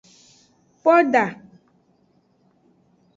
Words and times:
Poda. 0.83 1.25